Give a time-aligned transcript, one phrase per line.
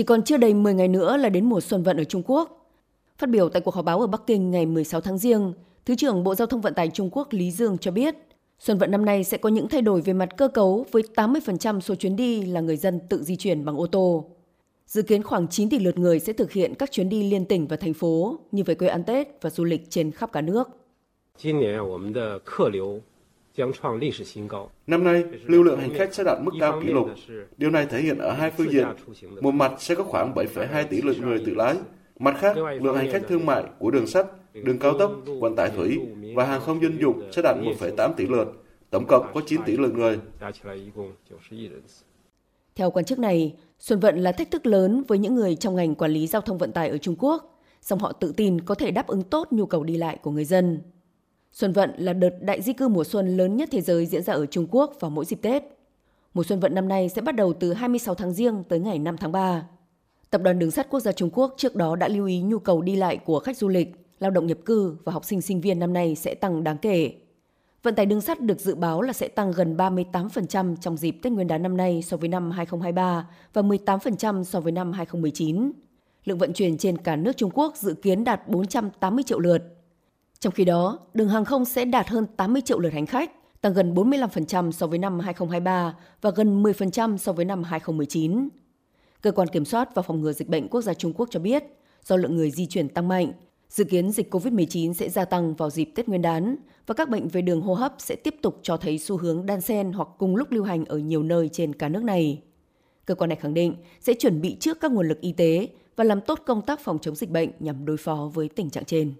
[0.00, 2.70] Chỉ còn chưa đầy 10 ngày nữa là đến mùa xuân vận ở Trung Quốc.
[3.18, 5.52] Phát biểu tại cuộc họp báo ở Bắc Kinh ngày 16 tháng Giêng,
[5.84, 8.14] Thứ trưởng Bộ Giao thông Vận tải Trung Quốc Lý Dương cho biết,
[8.58, 11.80] xuân vận năm nay sẽ có những thay đổi về mặt cơ cấu với 80%
[11.80, 14.24] số chuyến đi là người dân tự di chuyển bằng ô tô.
[14.86, 17.66] Dự kiến khoảng 9 tỷ lượt người sẽ thực hiện các chuyến đi liên tỉnh
[17.66, 20.68] và thành phố như về quê ăn Tết và du lịch trên khắp cả nước.
[24.86, 27.08] Năm nay, lưu lượng hành khách sẽ đạt mức cao kỷ lục.
[27.56, 28.86] Điều này thể hiện ở hai phương diện.
[29.40, 31.76] Một mặt sẽ có khoảng 7,2 tỷ lượt người tự lái.
[32.18, 35.70] Mặt khác, lượng hành khách thương mại của đường sắt, đường cao tốc, vận tải
[35.70, 35.98] thủy
[36.34, 38.48] và hàng không dân dụng sẽ đạt 1,8 tỷ lượt.
[38.90, 40.18] Tổng cộng có 9 tỷ lượt người.
[42.74, 45.94] Theo quan chức này, Xuân vận là thách thức lớn với những người trong ngành
[45.94, 48.90] quản lý giao thông vận tải ở Trung Quốc, song họ tự tin có thể
[48.90, 50.80] đáp ứng tốt nhu cầu đi lại của người dân.
[51.52, 54.32] Xuân vận là đợt đại di cư mùa xuân lớn nhất thế giới diễn ra
[54.32, 55.62] ở Trung Quốc vào mỗi dịp Tết.
[56.34, 59.16] Mùa xuân vận năm nay sẽ bắt đầu từ 26 tháng Giêng tới ngày 5
[59.16, 59.66] tháng 3.
[60.30, 62.82] Tập đoàn Đường sắt Quốc gia Trung Quốc trước đó đã lưu ý nhu cầu
[62.82, 63.88] đi lại của khách du lịch,
[64.18, 67.12] lao động nhập cư và học sinh sinh viên năm nay sẽ tăng đáng kể.
[67.82, 71.32] Vận tải đường sắt được dự báo là sẽ tăng gần 38% trong dịp Tết
[71.32, 75.72] Nguyên đán năm nay so với năm 2023 và 18% so với năm 2019.
[76.24, 79.79] Lượng vận chuyển trên cả nước Trung Quốc dự kiến đạt 480 triệu lượt.
[80.40, 83.72] Trong khi đó, đường hàng không sẽ đạt hơn 80 triệu lượt hành khách, tăng
[83.72, 88.48] gần 45% so với năm 2023 và gần 10% so với năm 2019.
[89.22, 91.64] Cơ quan Kiểm soát và Phòng ngừa Dịch bệnh Quốc gia Trung Quốc cho biết,
[92.04, 93.32] do lượng người di chuyển tăng mạnh,
[93.68, 97.28] dự kiến dịch COVID-19 sẽ gia tăng vào dịp Tết Nguyên đán và các bệnh
[97.28, 100.36] về đường hô hấp sẽ tiếp tục cho thấy xu hướng đan xen hoặc cùng
[100.36, 102.42] lúc lưu hành ở nhiều nơi trên cả nước này.
[103.04, 106.04] Cơ quan này khẳng định sẽ chuẩn bị trước các nguồn lực y tế và
[106.04, 109.14] làm tốt công tác phòng chống dịch bệnh nhằm đối phó với tình trạng trên.